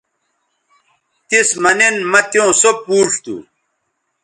[1.27, 3.35] تس مہ نن مہ تیوں سو پوڇ تھو